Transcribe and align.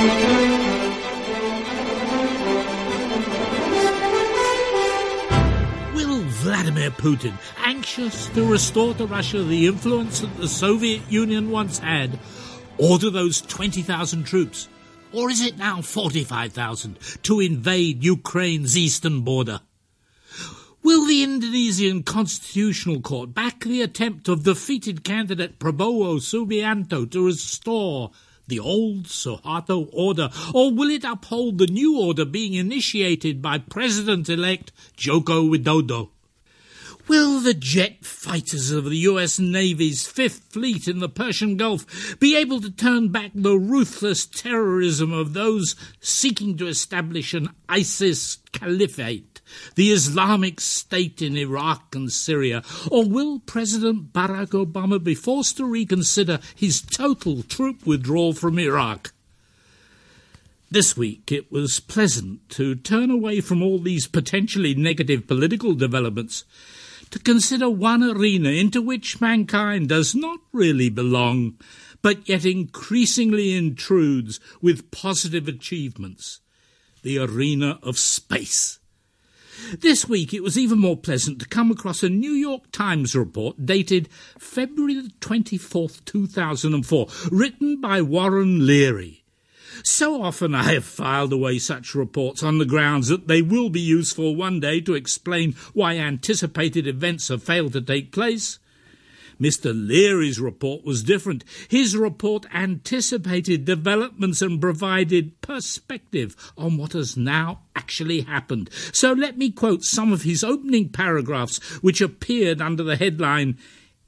Will 0.00 0.08
Vladimir 6.40 6.90
Putin, 6.92 7.34
anxious 7.58 8.28
to 8.28 8.50
restore 8.50 8.94
to 8.94 9.04
Russia 9.04 9.42
the 9.42 9.66
influence 9.66 10.20
that 10.20 10.34
the 10.38 10.48
Soviet 10.48 11.02
Union 11.10 11.50
once 11.50 11.80
had, 11.80 12.18
order 12.78 13.10
those 13.10 13.42
20,000 13.42 14.24
troops? 14.24 14.70
Or 15.12 15.28
is 15.28 15.42
it 15.42 15.58
now 15.58 15.82
45,000 15.82 16.98
to 17.24 17.40
invade 17.40 18.02
Ukraine's 18.02 18.78
eastern 18.78 19.20
border? 19.20 19.60
Will 20.82 21.06
the 21.06 21.22
Indonesian 21.22 22.04
Constitutional 22.04 23.02
Court 23.02 23.34
back 23.34 23.60
the 23.60 23.82
attempt 23.82 24.28
of 24.28 24.44
defeated 24.44 25.04
candidate 25.04 25.58
Prabowo 25.58 26.20
Subianto 26.20 27.04
to 27.10 27.26
restore 27.26 28.12
the 28.50 28.60
old 28.60 29.04
Suharto 29.04 29.88
order, 29.92 30.28
or 30.52 30.70
will 30.70 30.90
it 30.90 31.04
uphold 31.04 31.56
the 31.56 31.66
new 31.66 31.98
order 31.98 32.26
being 32.26 32.52
initiated 32.52 33.40
by 33.40 33.56
President-elect 33.56 34.72
Joko 34.96 35.44
Widodo? 35.44 36.10
Will 37.08 37.40
the 37.40 37.54
jet 37.54 38.04
fighters 38.04 38.70
of 38.70 38.84
the 38.84 38.98
US 38.98 39.38
Navy's 39.38 40.06
Fifth 40.06 40.52
Fleet 40.52 40.86
in 40.86 40.98
the 40.98 41.08
Persian 41.08 41.56
Gulf 41.56 42.18
be 42.20 42.36
able 42.36 42.60
to 42.60 42.70
turn 42.70 43.08
back 43.08 43.30
the 43.34 43.56
ruthless 43.56 44.26
terrorism 44.26 45.12
of 45.12 45.32
those 45.32 45.76
seeking 46.00 46.56
to 46.58 46.66
establish 46.66 47.32
an 47.34 47.50
ISIS 47.68 48.38
caliphate? 48.52 49.29
The 49.74 49.90
Islamic 49.90 50.60
State 50.60 51.22
in 51.22 51.36
Iraq 51.36 51.94
and 51.94 52.10
Syria? 52.10 52.62
Or 52.90 53.04
will 53.04 53.40
President 53.40 54.12
Barack 54.12 54.50
Obama 54.50 55.02
be 55.02 55.14
forced 55.14 55.56
to 55.58 55.64
reconsider 55.64 56.40
his 56.54 56.80
total 56.80 57.42
troop 57.42 57.86
withdrawal 57.86 58.32
from 58.32 58.58
Iraq? 58.58 59.12
This 60.70 60.96
week 60.96 61.32
it 61.32 61.50
was 61.50 61.80
pleasant 61.80 62.48
to 62.50 62.76
turn 62.76 63.10
away 63.10 63.40
from 63.40 63.62
all 63.62 63.78
these 63.78 64.06
potentially 64.06 64.74
negative 64.74 65.26
political 65.26 65.74
developments 65.74 66.44
to 67.10 67.18
consider 67.18 67.68
one 67.68 68.04
arena 68.04 68.50
into 68.50 68.80
which 68.80 69.20
mankind 69.20 69.88
does 69.88 70.14
not 70.14 70.38
really 70.52 70.88
belong, 70.88 71.58
but 72.02 72.28
yet 72.28 72.44
increasingly 72.44 73.56
intrudes 73.56 74.38
with 74.62 74.90
positive 74.90 75.48
achievements 75.48 76.40
the 77.02 77.18
arena 77.18 77.78
of 77.82 77.98
space. 77.98 78.79
This 79.78 80.08
week 80.08 80.34
it 80.34 80.42
was 80.42 80.58
even 80.58 80.78
more 80.78 80.96
pleasant 80.96 81.40
to 81.40 81.48
come 81.48 81.70
across 81.70 82.02
a 82.02 82.08
New 82.08 82.32
York 82.32 82.70
Times 82.72 83.14
report 83.14 83.64
dated 83.64 84.08
February 84.38 85.08
24th, 85.20 86.04
2004, 86.04 87.06
written 87.30 87.80
by 87.80 88.02
Warren 88.02 88.66
Leary. 88.66 89.20
So 89.84 90.22
often 90.22 90.54
I 90.54 90.74
have 90.74 90.84
filed 90.84 91.32
away 91.32 91.58
such 91.58 91.94
reports 91.94 92.42
on 92.42 92.58
the 92.58 92.64
grounds 92.64 93.08
that 93.08 93.28
they 93.28 93.42
will 93.42 93.70
be 93.70 93.80
useful 93.80 94.34
one 94.34 94.60
day 94.60 94.80
to 94.82 94.94
explain 94.94 95.54
why 95.72 95.96
anticipated 95.96 96.86
events 96.86 97.28
have 97.28 97.42
failed 97.42 97.72
to 97.74 97.80
take 97.80 98.12
place. 98.12 98.58
Mr. 99.40 99.72
Leary's 99.74 100.38
report 100.38 100.84
was 100.84 101.02
different. 101.02 101.44
His 101.68 101.96
report 101.96 102.44
anticipated 102.52 103.64
developments 103.64 104.42
and 104.42 104.60
provided 104.60 105.40
perspective 105.40 106.36
on 106.58 106.76
what 106.76 106.92
has 106.92 107.16
now 107.16 107.62
actually 107.90 108.20
happened. 108.20 108.70
So 108.92 109.12
let 109.12 109.36
me 109.36 109.50
quote 109.50 109.82
some 109.82 110.12
of 110.12 110.22
his 110.22 110.44
opening 110.44 110.90
paragraphs, 110.90 111.58
which 111.82 112.00
appeared 112.00 112.60
under 112.60 112.84
the 112.84 112.94
headline 112.94 113.58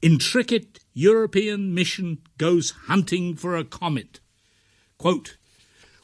Intricate 0.01 0.79
European 0.95 1.75
Mission 1.75 2.19
Goes 2.39 2.71
Hunting 2.87 3.35
for 3.35 3.57
a 3.57 3.65
Comet. 3.65 4.21
Quote, 4.99 5.37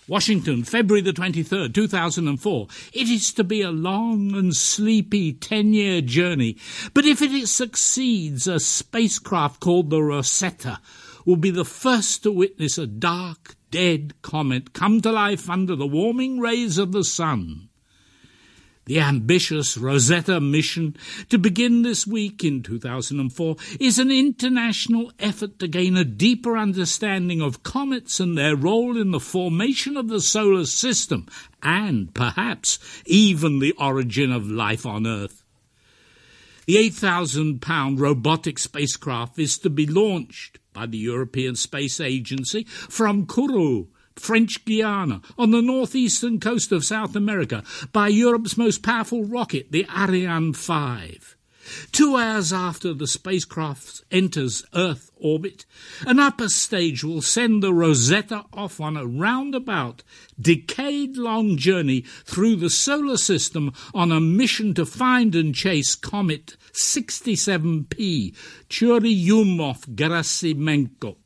Washington, 0.09 0.65
February 0.65 1.03
the 1.03 1.12
23rd, 1.12 1.73
2004. 1.73 2.67
It 2.93 3.09
is 3.09 3.33
to 3.34 3.44
be 3.44 3.62
a 3.62 3.71
long 3.71 4.34
and 4.34 4.56
sleepy 4.56 5.33
10 5.33 5.72
year 5.72 6.00
journey, 6.00 6.56
but 6.94 7.05
if 7.05 7.22
it 7.22 7.47
succeeds, 7.47 8.49
a 8.49 8.59
spacecraft 8.59 9.61
called 9.61 9.91
the 9.91 10.03
Rosetta 10.03 10.81
will 11.25 11.37
be 11.37 11.50
the 11.50 11.65
first 11.65 12.25
to 12.25 12.33
witness 12.33 12.77
a 12.77 12.88
dark, 12.88 13.55
dead 13.71 14.21
comet 14.22 14.72
come 14.72 15.00
to 15.03 15.12
life 15.12 15.49
under 15.49 15.77
the 15.77 15.87
warming 15.87 16.41
rays 16.41 16.78
of 16.78 16.93
the 16.93 17.05
sun. 17.05 17.68
The 18.88 19.00
ambitious 19.00 19.76
Rosetta 19.76 20.41
mission 20.41 20.97
to 21.28 21.37
begin 21.37 21.82
this 21.82 22.06
week 22.06 22.43
in 22.43 22.62
2004 22.62 23.56
is 23.78 23.99
an 23.99 24.10
international 24.10 25.12
effort 25.19 25.59
to 25.59 25.69
gain 25.69 25.99
a 25.99 26.06
deeper 26.06 26.56
understanding 26.56 27.43
of 27.43 27.62
comets 27.62 28.19
and 28.19 28.38
their 28.38 28.56
role 28.56 28.97
in 28.97 29.10
the 29.10 29.21
formation 29.21 29.99
of 29.99 30.09
the 30.09 30.22
solar 30.22 30.65
system 30.65 31.26
and 31.62 32.15
perhaps 32.15 32.78
even 33.04 33.59
the 33.59 33.72
origin 33.72 34.32
of 34.32 34.50
life 34.50 34.87
on 34.87 35.06
Earth. 35.06 35.44
The 36.66 36.78
8,000 36.78 37.60
pound 37.60 38.00
robotic 38.00 38.59
spacecraft 38.59 39.38
is 39.38 39.59
to 39.59 39.69
be 39.69 39.87
launched 39.87 40.60
by 40.72 40.87
the 40.87 40.97
European 40.97 41.56
Space 41.56 42.00
Agency 42.00 42.65
from 42.65 43.26
Kourou 43.26 43.88
French 44.19 44.65
Guiana, 44.65 45.21
on 45.37 45.51
the 45.51 45.62
northeastern 45.62 46.41
coast 46.41 46.73
of 46.73 46.84
South 46.84 47.17
America, 47.17 47.62
by 47.93 48.09
Europe's 48.09 48.56
most 48.56 48.83
powerful 48.83 49.25
rocket, 49.25 49.73
the 49.73 49.87
Ariane 49.97 50.53
5. 50.53 51.37
Two 51.93 52.17
hours 52.17 52.53
after 52.53 52.93
the 52.95 53.06
spacecraft 53.06 54.03
enters 54.11 54.65
Earth 54.75 55.11
orbit, 55.17 55.67
an 56.06 56.19
upper 56.19 56.49
stage 56.49 57.05
will 57.05 57.21
send 57.21 57.62
the 57.62 57.75
Rosetta 57.75 58.47
off 58.53 58.81
on 58.81 58.97
a 58.97 59.06
roundabout, 59.06 60.03
decade 60.41 61.19
long 61.19 61.59
journey 61.59 62.00
through 62.25 62.56
the 62.56 62.71
solar 62.71 63.19
system 63.19 63.75
on 63.93 64.11
a 64.11 64.21
mission 64.21 64.73
to 64.75 64.87
find 64.87 65.35
and 65.35 65.55
chase 65.55 65.95
comet 65.95 66.56
67P, 66.73 68.35
Churyumov-Gerasimenko. 68.69 71.17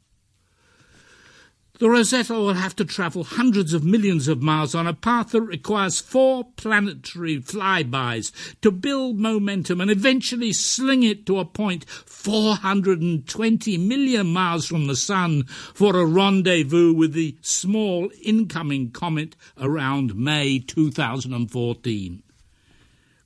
The 1.82 1.90
Rosetta 1.90 2.34
will 2.34 2.54
have 2.54 2.76
to 2.76 2.84
travel 2.84 3.24
hundreds 3.24 3.74
of 3.74 3.82
millions 3.82 4.28
of 4.28 4.40
miles 4.40 4.72
on 4.72 4.86
a 4.86 4.94
path 4.94 5.30
that 5.30 5.40
requires 5.40 6.00
four 6.00 6.44
planetary 6.54 7.40
flybys 7.40 8.30
to 8.60 8.70
build 8.70 9.18
momentum 9.18 9.80
and 9.80 9.90
eventually 9.90 10.52
sling 10.52 11.02
it 11.02 11.26
to 11.26 11.40
a 11.40 11.44
point 11.44 11.84
420 11.88 13.78
million 13.78 14.32
miles 14.32 14.64
from 14.64 14.86
the 14.86 14.94
Sun 14.94 15.42
for 15.74 15.96
a 15.96 16.06
rendezvous 16.06 16.94
with 16.94 17.14
the 17.14 17.36
small 17.40 18.12
incoming 18.22 18.92
comet 18.92 19.34
around 19.58 20.14
May 20.14 20.60
2014. 20.60 22.22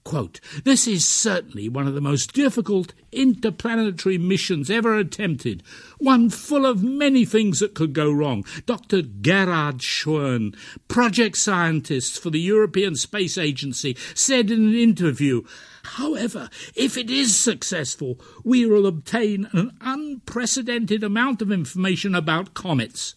Quote, 0.06 0.38
this 0.62 0.86
is 0.86 1.04
certainly 1.04 1.68
one 1.68 1.88
of 1.88 1.94
the 1.94 2.00
most 2.00 2.32
difficult 2.32 2.94
interplanetary 3.10 4.18
missions 4.18 4.70
ever 4.70 4.96
attempted, 4.96 5.64
one 5.98 6.30
full 6.30 6.64
of 6.64 6.80
many 6.80 7.24
things 7.24 7.58
that 7.58 7.74
could 7.74 7.92
go 7.92 8.12
wrong. 8.12 8.44
Dr. 8.66 9.02
Gerhard 9.02 9.78
Schwehm, 9.78 10.54
project 10.86 11.36
scientist 11.36 12.22
for 12.22 12.30
the 12.30 12.38
European 12.38 12.94
Space 12.94 13.36
Agency, 13.36 13.96
said 14.14 14.52
in 14.52 14.68
an 14.68 14.76
interview, 14.76 15.42
However, 15.82 16.50
if 16.76 16.96
it 16.96 17.10
is 17.10 17.36
successful, 17.36 18.20
we 18.44 18.64
will 18.64 18.86
obtain 18.86 19.48
an 19.52 19.76
unprecedented 19.80 21.02
amount 21.02 21.42
of 21.42 21.50
information 21.50 22.14
about 22.14 22.54
comets. 22.54 23.16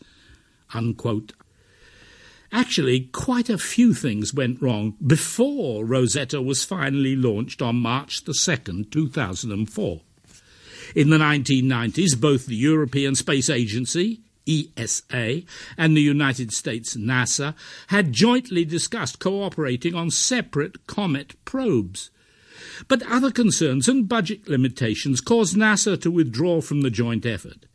Unquote. 0.73 1.33
Actually, 2.51 3.01
quite 3.11 3.49
a 3.49 3.57
few 3.59 3.93
things 3.93 4.33
went 4.33 4.61
wrong 4.61 4.95
before 5.05 5.85
Rosetta 5.85 6.41
was 6.41 6.63
finally 6.63 7.15
launched 7.15 7.61
on 7.61 7.75
March 7.75 8.23
the 8.23 8.31
2nd, 8.31 8.91
2004. 8.91 10.01
In 10.95 11.11
the 11.11 11.17
1990s, 11.17 12.19
both 12.19 12.47
the 12.47 12.55
European 12.55 13.13
Space 13.13 13.49
Agency, 13.49 14.21
ESA, 14.47 15.43
and 15.77 15.95
the 15.95 16.01
United 16.01 16.51
States 16.51 16.97
NASA 16.97 17.53
had 17.87 18.13
jointly 18.13 18.65
discussed 18.65 19.19
cooperating 19.19 19.93
on 19.93 20.09
separate 20.09 20.87
comet 20.87 21.35
probes. 21.45 22.09
But 22.87 23.03
other 23.03 23.29
concerns 23.29 23.87
and 23.87 24.09
budget 24.09 24.49
limitations 24.49 25.21
caused 25.21 25.55
NASA 25.55 26.01
to 26.01 26.09
withdraw 26.09 26.61
from 26.61 26.81
the 26.81 26.89
joint 26.89 27.27
effort. 27.27 27.65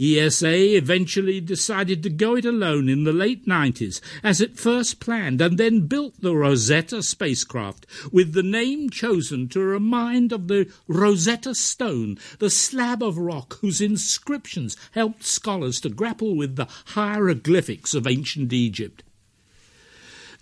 ESA 0.00 0.76
eventually 0.76 1.40
decided 1.40 2.02
to 2.02 2.10
go 2.10 2.36
it 2.36 2.44
alone 2.44 2.88
in 2.88 3.04
the 3.04 3.12
late 3.12 3.46
90s, 3.46 4.00
as 4.22 4.40
it 4.40 4.58
first 4.58 5.00
planned, 5.00 5.40
and 5.40 5.58
then 5.58 5.86
built 5.86 6.20
the 6.20 6.36
Rosetta 6.36 7.02
spacecraft, 7.02 7.86
with 8.12 8.32
the 8.32 8.42
name 8.42 8.90
chosen 8.90 9.48
to 9.48 9.60
remind 9.60 10.32
of 10.32 10.46
the 10.46 10.70
Rosetta 10.86 11.54
Stone, 11.54 12.18
the 12.38 12.50
slab 12.50 13.02
of 13.02 13.18
rock 13.18 13.58
whose 13.60 13.80
inscriptions 13.80 14.76
helped 14.92 15.24
scholars 15.24 15.80
to 15.80 15.88
grapple 15.88 16.36
with 16.36 16.56
the 16.56 16.68
hieroglyphics 16.86 17.94
of 17.94 18.06
ancient 18.06 18.52
Egypt. 18.52 19.02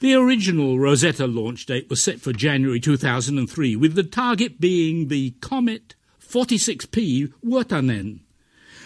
The 0.00 0.12
original 0.12 0.78
Rosetta 0.78 1.26
launch 1.26 1.64
date 1.64 1.88
was 1.88 2.02
set 2.02 2.20
for 2.20 2.34
January 2.34 2.80
2003, 2.80 3.76
with 3.76 3.94
the 3.94 4.02
target 4.02 4.60
being 4.60 5.08
the 5.08 5.30
comet 5.40 5.94
46P 6.20 7.32
Wirtanen. 7.42 8.20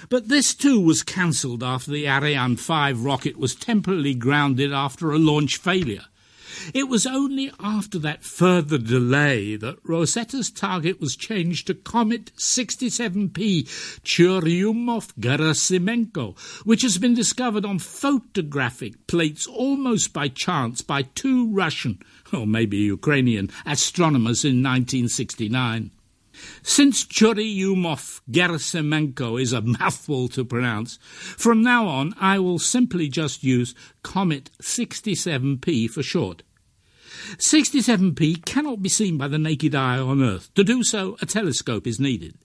But 0.08 0.28
this 0.28 0.54
too 0.54 0.80
was 0.80 1.02
cancelled 1.02 1.62
after 1.62 1.90
the 1.90 2.08
Ariane 2.08 2.56
5 2.56 3.04
rocket 3.04 3.36
was 3.36 3.54
temporarily 3.54 4.14
grounded 4.14 4.72
after 4.72 5.12
a 5.12 5.18
launch 5.18 5.58
failure. 5.58 6.06
It 6.74 6.88
was 6.88 7.06
only 7.06 7.52
after 7.60 7.96
that 8.00 8.24
further 8.24 8.76
delay 8.76 9.54
that 9.56 9.78
Rosetta's 9.84 10.50
target 10.50 11.00
was 11.00 11.14
changed 11.16 11.68
to 11.68 11.74
Comet 11.74 12.32
67P 12.36 13.64
Churyumov-Gerasimenko, 14.02 16.36
which 16.64 16.82
has 16.82 16.98
been 16.98 17.14
discovered 17.14 17.64
on 17.64 17.78
photographic 17.78 19.06
plates 19.06 19.46
almost 19.46 20.12
by 20.12 20.28
chance 20.28 20.82
by 20.82 21.02
two 21.02 21.50
Russian, 21.50 22.00
or 22.32 22.46
maybe 22.46 22.76
Ukrainian, 22.78 23.50
astronomers 23.64 24.44
in 24.44 24.62
1969. 24.62 25.92
Since 26.62 27.04
Churyumov 27.04 28.20
Gerasimenko 28.30 29.40
is 29.40 29.52
a 29.52 29.60
mouthful 29.78 30.28
to 30.28 30.44
pronounce, 30.44 30.98
from 31.02 31.62
now 31.62 31.86
on 31.86 32.14
I 32.20 32.38
will 32.38 32.58
simply 32.58 33.08
just 33.08 33.42
use 33.42 33.74
Comet 34.02 34.50
67P 34.62 35.90
for 35.90 36.02
short. 36.02 36.42
67P 37.36 38.44
cannot 38.44 38.82
be 38.82 38.88
seen 38.88 39.18
by 39.18 39.28
the 39.28 39.38
naked 39.38 39.74
eye 39.74 39.98
on 39.98 40.22
Earth. 40.22 40.52
To 40.54 40.64
do 40.64 40.82
so, 40.82 41.16
a 41.20 41.26
telescope 41.26 41.86
is 41.86 42.00
needed. 42.00 42.38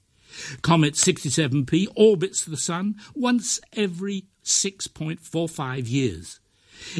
Comet 0.62 0.96
67P 0.96 1.88
orbits 1.96 2.44
the 2.44 2.58
Sun 2.58 2.96
once 3.14 3.60
every 3.74 4.26
6.45 4.44 5.90
years. 5.90 6.40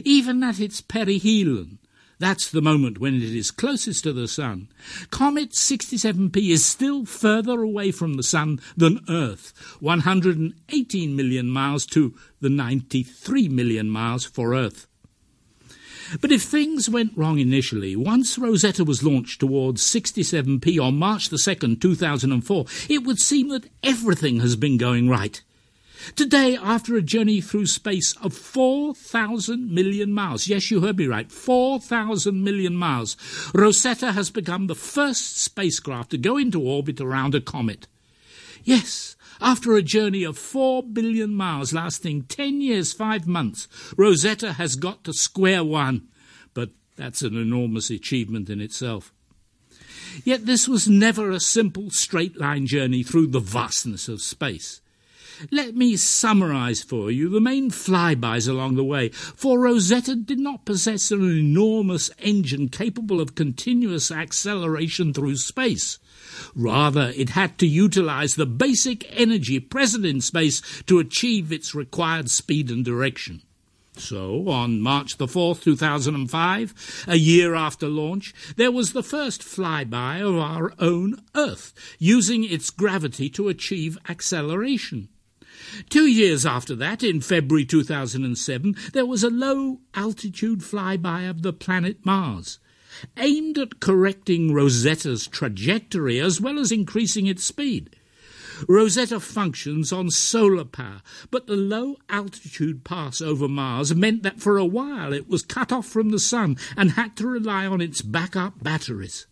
Even 0.04 0.44
at 0.44 0.60
its 0.60 0.82
perihelion, 0.82 1.78
that's 2.20 2.50
the 2.50 2.62
moment 2.62 3.00
when 3.00 3.16
it 3.16 3.24
is 3.24 3.52
closest 3.52 4.04
to 4.04 4.14
the 4.14 4.28
Sun. 4.28 4.70
Comet 5.10 5.52
67P 5.52 6.50
is 6.50 6.66
still 6.66 7.06
further 7.06 7.62
away 7.62 7.92
from 7.92 8.14
the 8.14 8.24
Sun 8.24 8.60
than 8.78 9.04
Earth, 9.10 9.54
118 9.80 11.16
million 11.16 11.50
miles 11.50 11.86
to 11.88 12.16
the 12.40 12.50
93 12.50 13.50
million 13.50 13.90
miles 13.90 14.26
for 14.26 14.54
Earth. 14.54 14.88
But 16.22 16.32
if 16.32 16.44
things 16.44 16.90
went 16.90 17.18
wrong 17.18 17.40
initially, 17.40 17.96
once 17.96 18.38
Rosetta 18.38 18.84
was 18.84 19.04
launched 19.04 19.40
towards 19.40 19.82
67P 19.82 20.80
on 20.82 20.98
March 20.98 21.30
the 21.30 21.38
2nd, 21.38 21.82
2004, 21.82 22.66
it 22.90 23.04
would 23.04 23.20
seem 23.20 23.50
that 23.50 23.70
everything 23.84 24.40
has 24.40 24.56
been 24.56 24.78
going 24.78 25.10
right. 25.10 25.42
Today, 26.16 26.56
after 26.56 26.96
a 26.96 27.02
journey 27.02 27.42
through 27.42 27.66
space 27.66 28.14
of 28.22 28.34
4,000 28.34 29.72
million 29.72 30.14
miles, 30.14 30.48
yes, 30.48 30.70
you 30.70 30.82
heard 30.82 30.98
me 30.98 31.08
right, 31.08 31.32
4,000 31.32 32.44
million 32.44 32.76
miles, 32.76 33.18
Rosetta 33.54 34.12
has 34.12 34.30
become 34.30 34.68
the 34.68 34.76
first 34.76 35.38
spacecraft 35.38 36.12
to 36.12 36.18
go 36.18 36.38
into 36.38 36.62
orbit 36.62 37.02
around 37.02 37.34
a 37.34 37.42
comet. 37.42 37.88
Yes, 38.64 39.16
after 39.42 39.76
a 39.76 39.82
journey 39.82 40.24
of 40.24 40.38
4 40.38 40.84
billion 40.84 41.36
miles 41.36 41.74
lasting 41.74 42.24
10 42.24 42.62
years, 42.62 42.94
5 42.94 43.28
months, 43.28 43.68
Rosetta 43.98 44.54
has 44.54 44.76
got 44.76 45.04
to 45.04 45.14
square 45.14 45.64
one. 45.64 46.08
But 46.54 46.70
that's 46.96 47.22
an 47.22 47.36
enormous 47.36 47.90
achievement 47.90 48.50
in 48.50 48.62
itself. 48.62 49.12
Yet 50.24 50.46
this 50.46 50.68
was 50.68 50.88
never 50.88 51.30
a 51.30 51.40
simple 51.40 51.90
straight 51.90 52.40
line 52.40 52.68
journey 52.68 53.04
through 53.04 53.28
the 53.28 53.40
vastness 53.40 54.08
of 54.08 54.22
space. 54.22 54.82
Let 55.52 55.76
me 55.76 55.98
summarize 55.98 56.82
for 56.82 57.12
you 57.12 57.30
the 57.30 57.42
main 57.42 57.70
flybys 57.72 58.48
along 58.48 58.76
the 58.76 58.84
way, 58.84 59.10
for 59.10 59.60
Rosetta 59.60 60.16
did 60.16 60.40
not 60.40 60.66
possess 60.66 61.12
an 61.12 61.22
enormous 61.22 62.10
engine 62.20 62.70
capable 62.70 63.20
of 63.20 63.36
continuous 63.36 64.12
acceleration 64.12 65.14
through 65.14 65.38
space. 65.38 66.00
Rather, 66.56 67.12
it 67.16 67.30
had 67.30 67.58
to 67.60 67.68
utilize 67.68 68.36
the 68.36 68.46
basic 68.46 69.06
energy 69.18 69.60
present 69.60 70.06
in 70.06 70.22
space 70.22 70.62
to 70.84 71.00
achieve 71.00 71.52
its 71.52 71.76
required 71.76 72.30
speed 72.30 72.70
and 72.70 72.84
direction. 72.86 73.42
So, 73.98 74.50
on 74.50 74.82
March 74.82 75.18
the 75.18 75.26
4th, 75.26 75.64
2005, 75.64 77.06
a 77.08 77.16
year 77.16 77.56
after 77.56 77.88
launch, 77.88 78.34
there 78.58 78.72
was 78.72 78.92
the 78.92 79.04
first 79.04 79.42
flyby 79.42 80.22
of 80.22 80.38
our 80.38 80.74
own 80.80 81.22
Earth, 81.34 81.74
using 81.98 82.44
its 82.44 82.70
gravity 82.70 83.30
to 83.30 83.48
achieve 83.48 83.98
acceleration. 84.10 85.08
Two 85.90 86.06
years 86.06 86.46
after 86.46 86.76
that, 86.76 87.04
in 87.04 87.22
February 87.22 87.66
2007, 87.66 88.76
there 88.94 89.06
was 89.06 89.24
a 89.24 89.30
low 89.30 89.80
altitude 89.94 90.60
flyby 90.60 91.30
of 91.30 91.42
the 91.42 91.54
planet 91.54 92.06
Mars 92.06 92.60
aimed 93.18 93.58
at 93.58 93.80
correcting 93.80 94.54
Rosetta's 94.54 95.28
trajectory 95.28 96.20
as 96.20 96.40
well 96.40 96.60
as 96.60 96.72
increasing 96.72 97.28
its 97.28 97.44
speed. 97.44 97.96
Rosetta 98.70 99.20
functions 99.20 99.92
on 99.92 100.10
solar 100.10 100.64
power, 100.64 101.02
but 101.30 101.48
the 101.48 101.58
low 101.58 101.98
altitude 102.10 102.86
pass 102.86 103.20
over 103.22 103.50
Mars 103.50 103.94
meant 103.94 104.24
that 104.24 104.40
for 104.40 104.58
a 104.58 104.66
while 104.66 105.12
it 105.12 105.28
was 105.28 105.42
cut 105.42 105.74
off 105.74 105.86
from 105.86 106.10
the 106.10 106.20
Sun 106.20 106.58
and 106.78 106.92
had 106.92 107.18
to 107.18 107.28
rely 107.28 107.66
on 107.66 107.82
its 107.82 108.02
backup 108.02 108.64
batteries. 108.64 109.28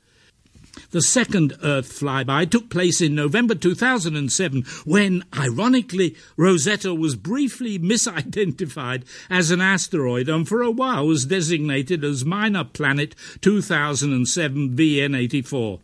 The 0.94 1.01
second 1.01 1.57
Earth 1.63 1.92
flyby 1.92 2.48
took 2.51 2.69
place 2.69 3.01
in 3.01 3.16
November 3.16 3.56
2007 3.56 4.62
when, 4.86 5.24
ironically, 5.36 6.16
Rosetta 6.38 6.94
was 6.94 7.16
briefly 7.16 7.80
misidentified 7.94 9.04
as 9.28 9.50
an 9.50 9.60
asteroid 9.60 10.30
and 10.30 10.48
for 10.48 10.62
a 10.62 10.69
while 10.69 11.07
was 11.07 11.25
designated 11.25 12.04
as 12.04 12.24
Minor 12.24 12.63
Planet 12.63 13.16
2007 13.42 14.75
VN84. 14.78 15.80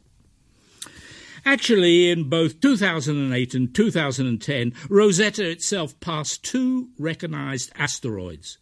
Actually, 1.44 2.12
in 2.12 2.30
both 2.30 2.62
2008 2.62 3.56
and 3.56 3.74
2010, 3.74 4.74
Rosetta 4.90 5.50
itself 5.50 6.00
passed 6.00 6.44
two 6.44 6.90
recognized 7.00 7.72
asteroids 7.76 8.60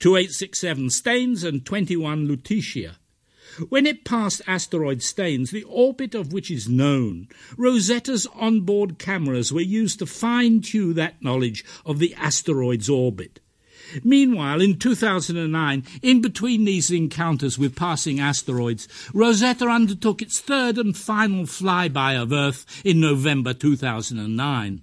2867 0.00 0.90
Steins 0.90 1.44
and 1.44 1.64
21 1.64 2.26
Lutetia. 2.26 2.96
When 3.68 3.86
it 3.86 4.04
passed 4.04 4.42
asteroid 4.46 5.02
Steins, 5.02 5.50
the 5.50 5.64
orbit 5.64 6.14
of 6.14 6.32
which 6.32 6.50
is 6.50 6.68
known, 6.68 7.28
Rosetta's 7.56 8.26
onboard 8.34 8.98
cameras 8.98 9.52
were 9.52 9.60
used 9.60 9.98
to 9.98 10.06
fine 10.06 10.60
tune 10.60 10.94
that 10.94 11.22
knowledge 11.22 11.64
of 11.84 11.98
the 11.98 12.14
asteroid's 12.14 12.88
orbit. 12.88 13.40
Meanwhile, 14.04 14.60
in 14.60 14.78
2009, 14.78 15.84
in 16.02 16.20
between 16.20 16.64
these 16.64 16.90
encounters 16.90 17.58
with 17.58 17.74
passing 17.74 18.20
asteroids, 18.20 18.86
Rosetta 19.14 19.66
undertook 19.66 20.22
its 20.22 20.40
third 20.40 20.78
and 20.78 20.96
final 20.96 21.44
flyby 21.44 22.20
of 22.20 22.32
Earth 22.32 22.82
in 22.84 23.00
November 23.00 23.54
2009. 23.54 24.82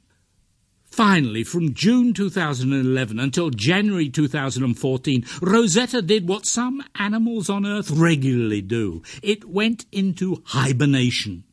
Finally, 0.95 1.43
from 1.43 1.73
June 1.73 2.13
2011 2.13 3.19
until 3.19 3.49
January 3.49 4.07
2014, 4.07 5.25
Rosetta 5.41 6.01
did 6.01 6.25
what 6.25 6.45
some 6.45 6.81
animals 6.95 7.49
on 7.49 7.65
Earth 7.65 7.91
regularly 7.91 8.61
do. 8.61 9.03
It 9.21 9.43
went 9.43 9.85
into 9.91 10.41
hibernation. 10.45 11.43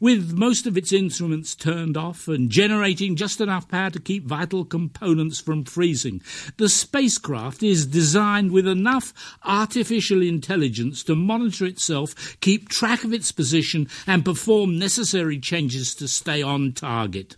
With 0.00 0.34
most 0.34 0.68
of 0.68 0.78
its 0.78 0.92
instruments 0.92 1.56
turned 1.56 1.96
off 1.96 2.28
and 2.28 2.50
generating 2.50 3.16
just 3.16 3.40
enough 3.40 3.66
power 3.66 3.90
to 3.90 3.98
keep 3.98 4.26
vital 4.26 4.64
components 4.64 5.40
from 5.40 5.64
freezing, 5.64 6.22
the 6.56 6.68
spacecraft 6.68 7.64
is 7.64 7.84
designed 7.84 8.52
with 8.52 8.68
enough 8.68 9.12
artificial 9.42 10.22
intelligence 10.22 11.02
to 11.02 11.16
monitor 11.16 11.66
itself, 11.66 12.38
keep 12.38 12.68
track 12.68 13.02
of 13.02 13.12
its 13.12 13.32
position, 13.32 13.88
and 14.06 14.24
perform 14.24 14.78
necessary 14.78 15.40
changes 15.40 15.96
to 15.96 16.06
stay 16.06 16.42
on 16.42 16.72
target. 16.72 17.36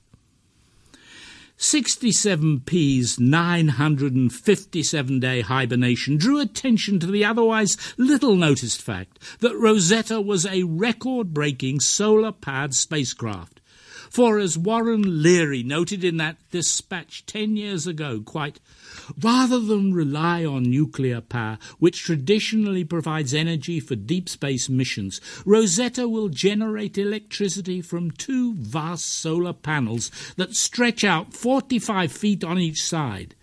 67P's 1.58 3.20
957 3.20 5.20
day 5.20 5.40
hibernation 5.40 6.16
drew 6.16 6.40
attention 6.40 6.98
to 6.98 7.06
the 7.06 7.24
otherwise 7.24 7.76
little 7.96 8.34
noticed 8.34 8.82
fact 8.82 9.20
that 9.40 9.56
Rosetta 9.56 10.20
was 10.20 10.46
a 10.46 10.64
record 10.64 11.32
breaking 11.32 11.78
solar 11.80 12.32
powered 12.32 12.74
spacecraft. 12.74 13.60
For 14.14 14.38
as 14.38 14.56
Warren 14.56 15.24
Leary 15.24 15.64
noted 15.64 16.04
in 16.04 16.18
that 16.18 16.36
dispatch 16.52 17.26
10 17.26 17.56
years 17.56 17.88
ago, 17.88 18.20
quite, 18.24 18.60
rather 19.20 19.58
than 19.58 19.92
rely 19.92 20.44
on 20.44 20.70
nuclear 20.70 21.20
power, 21.20 21.58
which 21.80 22.04
traditionally 22.04 22.84
provides 22.84 23.34
energy 23.34 23.80
for 23.80 23.96
deep 23.96 24.28
space 24.28 24.68
missions, 24.68 25.20
Rosetta 25.44 26.08
will 26.08 26.28
generate 26.28 26.96
electricity 26.96 27.82
from 27.82 28.12
two 28.12 28.54
vast 28.54 29.06
solar 29.06 29.52
panels 29.52 30.12
that 30.36 30.54
stretch 30.54 31.02
out 31.02 31.34
45 31.34 32.12
feet 32.12 32.44
on 32.44 32.60
each 32.60 32.84
side. 32.84 33.34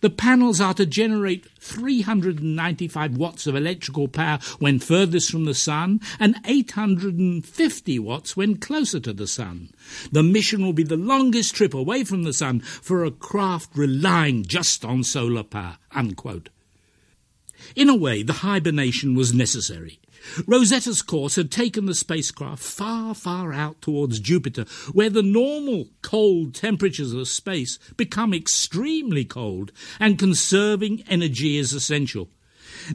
The 0.00 0.10
panels 0.10 0.60
are 0.60 0.74
to 0.74 0.86
generate 0.86 1.46
395 1.58 3.16
watts 3.16 3.46
of 3.46 3.54
electrical 3.54 4.08
power 4.08 4.38
when 4.58 4.78
furthest 4.78 5.30
from 5.30 5.44
the 5.44 5.54
Sun 5.54 6.00
and 6.18 6.36
850 6.44 7.98
watts 7.98 8.36
when 8.36 8.56
closer 8.56 9.00
to 9.00 9.12
the 9.12 9.26
Sun. 9.26 9.70
The 10.12 10.22
mission 10.22 10.64
will 10.64 10.72
be 10.72 10.82
the 10.82 10.96
longest 10.96 11.54
trip 11.54 11.74
away 11.74 12.04
from 12.04 12.22
the 12.22 12.32
Sun 12.32 12.60
for 12.60 13.04
a 13.04 13.10
craft 13.10 13.70
relying 13.76 14.44
just 14.44 14.84
on 14.84 15.04
solar 15.04 15.42
power. 15.42 15.78
Unquote. 15.92 16.50
In 17.74 17.88
a 17.88 17.96
way, 17.96 18.22
the 18.22 18.34
hibernation 18.34 19.14
was 19.14 19.32
necessary. 19.32 19.98
Rosetta's 20.46 21.02
course 21.02 21.36
had 21.36 21.50
taken 21.50 21.86
the 21.86 21.94
spacecraft 21.94 22.62
far, 22.62 23.14
far 23.14 23.52
out 23.52 23.80
towards 23.80 24.20
Jupiter, 24.20 24.64
where 24.92 25.10
the 25.10 25.22
normal 25.22 25.88
cold 26.02 26.54
temperatures 26.54 27.12
of 27.12 27.28
space 27.28 27.78
become 27.96 28.34
extremely 28.34 29.24
cold, 29.24 29.72
and 30.00 30.18
conserving 30.18 31.02
energy 31.08 31.56
is 31.58 31.72
essential. 31.72 32.28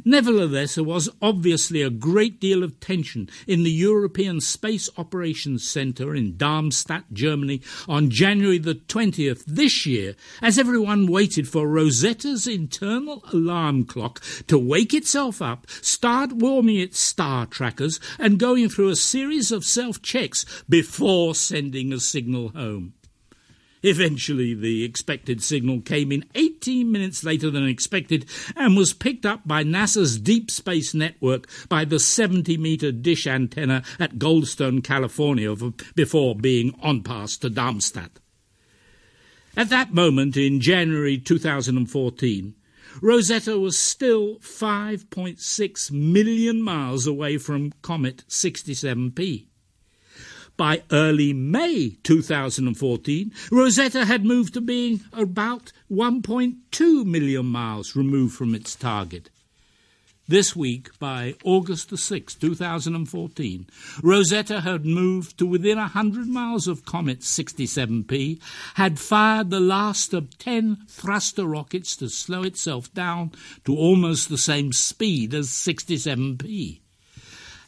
Nevertheless, 0.06 0.76
there 0.76 0.84
was 0.84 1.10
obviously 1.22 1.82
a 1.82 1.90
great 1.90 2.40
deal 2.40 2.64
of 2.64 2.80
tension 2.80 3.30
in 3.48 3.64
the 3.64 3.72
European 3.72 4.42
Space 4.42 4.90
Operations 4.98 5.68
Centre 5.68 6.16
in 6.16 6.38
Darmstadt, 6.38 7.06
Germany, 7.14 7.62
on 7.88 8.10
January 8.10 8.58
the 8.58 8.76
20th 8.76 9.44
this 9.46 9.86
year, 9.86 10.16
as 10.42 10.58
everyone 10.58 11.08
waited 11.08 11.48
for 11.48 11.68
Rosetta's 11.68 12.48
internal 12.48 13.24
alarm 13.34 13.86
clock 13.86 14.22
to 14.48 14.58
wake 14.58 14.94
itself 14.94 15.42
up, 15.42 15.70
start 15.70 16.34
warming 16.34 16.80
its 16.80 17.00
star 17.00 17.46
trackers, 17.46 18.00
and 18.20 18.40
going 18.40 18.70
through 18.70 18.90
a 18.90 18.96
series 18.96 19.52
of 19.52 19.66
self 19.66 20.02
checks 20.02 20.46
before 20.70 21.36
sending 21.36 21.92
a 21.94 22.00
signal 22.00 22.50
home. 22.50 22.94
Eventually, 23.84 24.54
the 24.54 24.84
expected 24.84 25.42
signal 25.42 25.82
came 25.82 26.12
in 26.12 26.26
18 26.36 26.92
minutes 26.92 27.24
later 27.24 27.50
than 27.50 27.68
expected 27.68 28.26
and 28.56 28.78
was 28.78 28.94
picked 28.94 29.26
up 29.26 29.48
by 29.48 29.64
NASA's 29.64 30.20
Deep 30.20 30.52
Space 30.52 30.94
Network 30.94 31.48
by 31.68 31.84
the 31.86 32.00
70 32.00 32.58
meter 32.58 32.92
dish 32.92 33.26
antenna 33.26 33.84
at 34.00 34.20
Goldstone, 34.20 34.84
California, 34.84 35.56
before 35.96 36.36
being 36.36 36.76
on 36.82 37.02
past 37.02 37.42
to 37.42 37.50
Darmstadt. 37.50 38.20
At 39.58 39.70
that 39.70 39.94
moment, 39.94 40.38
in 40.38 40.62
January 40.62 41.18
2014, 41.18 42.56
Rosetta 43.02 43.58
was 43.58 43.78
still 43.78 44.38
5.6 44.40 45.92
million 45.92 46.62
miles 46.62 47.08
away 47.08 47.38
from 47.38 47.74
Comet 47.82 48.24
67P. 48.28 49.48
By 50.58 50.84
early 50.91 51.34
May 51.34 51.98
2014, 52.03 53.31
Rosetta 53.51 54.05
had 54.05 54.25
moved 54.25 54.53
to 54.53 54.62
being 54.62 55.01
about 55.13 55.72
1.2 55.91 57.05
million 57.05 57.46
miles 57.46 57.96
removed 57.96 58.36
from 58.36 58.53
its 58.53 58.75
target. 58.75 59.29
This 60.27 60.55
week, 60.55 60.98
by 60.98 61.36
August 61.43 61.89
the 61.89 61.98
6th, 61.98 62.39
2014, 62.39 63.67
Rosetta 64.01 64.62
had 64.62 64.86
moved 64.86 65.38
to 65.39 65.46
within 65.46 65.77
100 65.77 66.27
miles 66.27 66.67
of 66.67 66.86
Comet 66.86 67.20
67P, 67.20 68.39
had 68.75 68.98
fired 68.98 69.50
the 69.50 69.60
last 69.60 70.13
of 70.13 70.38
10 70.38 70.86
thruster 70.88 71.46
rockets 71.46 71.98
to 71.98 72.08
slow 72.08 72.43
itself 72.43 72.93
down 72.93 73.31
to 73.65 73.75
almost 73.75 74.29
the 74.29 74.38
same 74.38 74.72
speed 74.72 75.34
as 75.34 75.50
67P. 75.50 76.79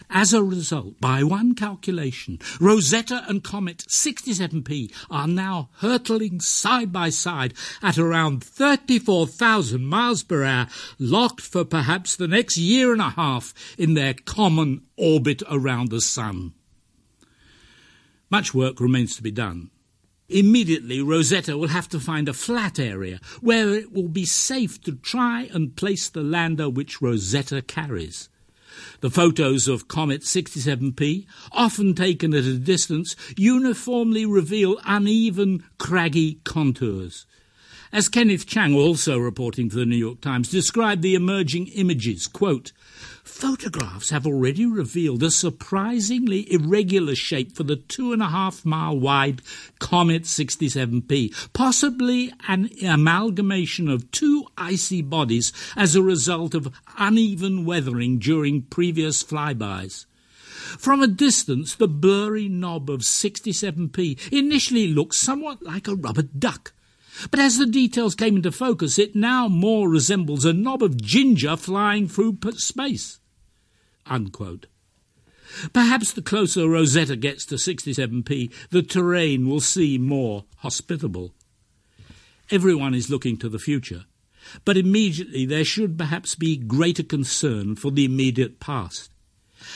As 0.10 0.34
a 0.34 0.44
result, 0.44 1.00
by 1.00 1.24
one 1.24 1.56
calculation, 1.56 2.40
Rosetta 2.60 3.26
and 3.28 3.44
Comet 3.44 3.86
67P 3.90 4.92
are 5.10 5.28
now 5.28 5.70
hurtling 5.78 6.40
side 6.40 6.92
by 6.92 7.10
side 7.10 7.54
at 7.82 7.98
around 7.98 8.44
34,000 8.44 9.86
miles 9.86 10.24
per 10.24 10.44
hour, 10.44 10.68
locked 11.00 11.42
for 11.42 11.66
perhaps 11.66 12.16
the 12.16 12.28
next 12.28 12.58
year 12.58 12.92
and 12.92 13.02
a 13.02 13.10
half 13.12 13.54
in 13.78 13.94
their 13.94 14.14
common 14.14 14.82
orbit 14.98 15.42
around 15.50 15.90
the 15.90 16.02
Sun. 16.02 16.54
Much 18.30 18.54
work 18.54 18.80
remains 18.80 19.16
to 19.16 19.24
be 19.24 19.32
done. 19.32 19.70
Immediately, 20.30 21.02
Rosetta 21.02 21.58
will 21.58 21.68
have 21.68 21.90
to 21.90 22.00
find 22.00 22.28
a 22.28 22.34
flat 22.34 22.80
area 22.80 23.20
where 23.42 23.74
it 23.74 23.92
will 23.92 24.08
be 24.08 24.26
safe 24.26 24.82
to 24.82 24.94
try 24.94 25.50
and 25.54 25.76
place 25.76 26.10
the 26.10 26.24
lander 26.24 26.70
which 26.70 27.02
Rosetta 27.02 27.62
carries. 27.62 28.30
The 29.02 29.10
photos 29.10 29.68
of 29.68 29.88
Comet 29.88 30.22
67P, 30.22 31.26
often 31.52 31.94
taken 31.94 32.34
at 32.34 32.46
a 32.46 32.58
distance, 32.58 33.16
uniformly 33.38 34.26
reveal 34.26 34.80
uneven, 34.86 35.64
craggy 35.78 36.40
contours. 36.44 37.26
As 37.94 38.10
Kenneth 38.10 38.48
Chang, 38.48 38.74
also 38.74 39.20
reporting 39.20 39.70
for 39.70 39.76
the 39.76 39.86
New 39.86 39.96
York 39.96 40.20
Times, 40.20 40.50
described 40.50 41.04
the 41.04 41.14
emerging 41.14 41.68
images, 41.68 42.26
quote, 42.26 42.72
Photographs 43.24 44.10
have 44.10 44.26
already 44.26 44.66
revealed 44.66 45.22
a 45.22 45.30
surprisingly 45.30 46.52
irregular 46.52 47.14
shape 47.14 47.56
for 47.56 47.62
the 47.62 47.76
two 47.76 48.12
and 48.12 48.24
a 48.24 48.30
half 48.30 48.66
mile 48.66 49.00
wide 49.00 49.44
Comet 49.78 50.24
67P, 50.24 51.52
possibly 51.54 52.34
an 52.48 52.72
amalgamation 52.84 53.88
of 53.88 54.10
two 54.10 54.48
icy 54.58 55.04
bodies 55.04 55.54
as 55.78 55.96
a 55.96 56.02
result 56.02 56.56
of 56.56 56.74
uneven 56.98 57.64
weathering 57.64 58.18
during 58.18 58.64
previous 58.64 59.24
flybys. 59.24 60.08
From 60.80 61.04
a 61.04 61.08
distance, 61.08 61.76
the 61.76 61.88
blurry 61.88 62.50
knob 62.50 62.90
of 62.90 63.02
67P 63.02 64.34
initially 64.34 64.88
looks 64.88 65.18
somewhat 65.18 65.62
like 65.62 65.88
a 65.88 65.94
rubber 65.94 66.24
duck 66.24 66.74
but 67.32 67.40
as 67.40 67.58
the 67.58 67.66
details 67.66 68.16
came 68.16 68.36
into 68.36 68.52
focus, 68.52 68.98
it 68.98 69.16
now 69.16 69.48
more 69.48 69.90
resembles 69.90 70.46
a 70.46 70.54
knob 70.54 70.82
of 70.82 71.02
ginger 71.02 71.56
flying 71.56 72.08
through 72.08 72.38
space. 72.58 73.20
Unquote. 74.06 74.68
Perhaps 75.72 76.14
the 76.14 76.22
closer 76.22 76.68
Rosetta 76.68 77.16
gets 77.16 77.46
to 77.46 77.56
67p, 77.56 78.52
the 78.72 78.82
terrain 78.82 79.48
will 79.48 79.62
seem 79.62 80.08
more 80.08 80.46
hospitable. 80.58 81.34
Everyone 82.50 82.94
is 82.94 83.10
looking 83.10 83.38
to 83.38 83.50
the 83.50 83.60
future, 83.60 84.06
but 84.66 84.78
immediately 84.78 85.46
there 85.46 85.64
should 85.64 85.98
perhaps 85.98 86.36
be 86.36 86.58
greater 86.58 87.04
concern 87.04 87.76
for 87.76 87.92
the 87.92 88.06
immediate 88.06 88.60
past. 88.60 89.13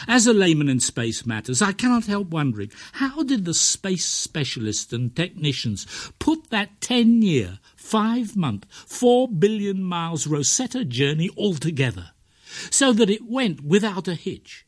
As 0.08 0.28
a 0.28 0.34
layman 0.34 0.70
in 0.70 0.80
space 0.80 1.26
matters, 1.26 1.62
I 1.62 1.72
cannot 1.72 2.06
help 2.06 2.30
wondering 2.30 2.72
how 2.94 3.24
did 3.24 3.46
the 3.46 3.54
space 3.54 4.06
specialists 4.06 4.94
and 4.94 5.16
technicians 5.16 5.86
put 6.20 6.50
that 6.50 6.82
10 6.82 7.22
year, 7.22 7.60
5 7.76 8.36
month, 8.36 8.66
4 8.70 9.28
billion 9.28 9.84
miles 9.84 10.28
Rosetta 10.28 10.86
journey 10.86 11.30
all 11.36 11.56
together 11.56 12.12
so 12.70 12.94
that 12.94 13.10
it 13.10 13.26
went 13.26 13.64
without 13.64 14.08
a 14.08 14.16
hitch? 14.16 14.66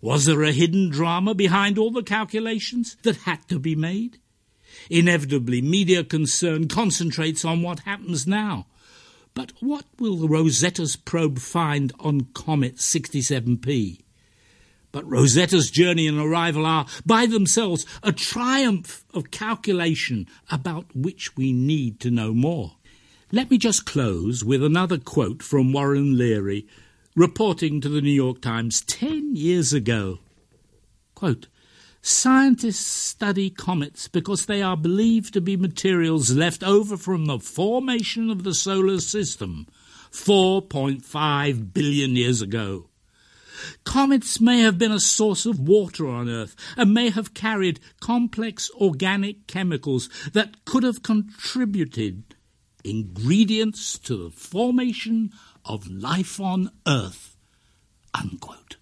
Was 0.00 0.24
there 0.24 0.42
a 0.42 0.52
hidden 0.52 0.88
drama 0.88 1.34
behind 1.34 1.76
all 1.76 1.90
the 1.90 2.02
calculations 2.02 2.96
that 3.02 3.18
had 3.18 3.46
to 3.48 3.58
be 3.58 3.74
made? 3.74 4.18
Inevitably, 4.88 5.60
media 5.60 6.04
concern 6.04 6.68
concentrates 6.68 7.44
on 7.44 7.62
what 7.62 7.80
happens 7.80 8.26
now. 8.26 8.66
But 9.34 9.52
what 9.60 9.84
will 9.98 10.16
the 10.16 10.28
Rosetta's 10.28 10.96
probe 10.96 11.38
find 11.38 11.92
on 12.00 12.28
Comet 12.34 12.76
67P? 12.76 14.00
But 14.92 15.08
Rosetta's 15.08 15.70
journey 15.70 16.08
and 16.08 16.18
arrival 16.18 16.66
are, 16.66 16.86
by 17.06 17.26
themselves, 17.26 17.86
a 18.02 18.12
triumph 18.12 19.04
of 19.14 19.30
calculation 19.30 20.26
about 20.50 20.86
which 20.94 21.36
we 21.36 21.52
need 21.52 22.00
to 22.00 22.10
know 22.10 22.34
more. 22.34 22.72
Let 23.32 23.50
me 23.50 23.58
just 23.58 23.86
close 23.86 24.44
with 24.44 24.64
another 24.64 24.98
quote 24.98 25.42
from 25.42 25.72
Warren 25.72 26.18
Leary, 26.18 26.66
reporting 27.14 27.80
to 27.80 27.88
the 27.88 28.00
New 28.00 28.10
York 28.10 28.40
Times 28.40 28.80
ten 28.80 29.36
years 29.36 29.72
ago. 29.72 30.18
Quote, 31.14 31.46
Scientists 32.02 32.86
study 32.86 33.50
comets 33.50 34.08
because 34.08 34.46
they 34.46 34.62
are 34.62 34.76
believed 34.76 35.34
to 35.34 35.40
be 35.40 35.56
materials 35.56 36.32
left 36.32 36.64
over 36.64 36.96
from 36.96 37.26
the 37.26 37.38
formation 37.38 38.30
of 38.30 38.42
the 38.42 38.54
solar 38.54 38.98
system 38.98 39.66
4.5 40.10 41.72
billion 41.72 42.16
years 42.16 42.42
ago. 42.42 42.89
Comets 43.84 44.40
may 44.40 44.60
have 44.60 44.78
been 44.78 44.92
a 44.92 45.00
source 45.00 45.46
of 45.46 45.60
water 45.60 46.08
on 46.08 46.28
Earth 46.28 46.54
and 46.76 46.94
may 46.94 47.10
have 47.10 47.34
carried 47.34 47.80
complex 48.00 48.70
organic 48.80 49.46
chemicals 49.46 50.08
that 50.32 50.64
could 50.64 50.82
have 50.82 51.02
contributed 51.02 52.22
ingredients 52.84 53.98
to 53.98 54.16
the 54.16 54.30
formation 54.30 55.30
of 55.64 55.86
life 55.88 56.40
on 56.40 56.70
Earth. 56.86 57.36
Unquote. 58.14 58.76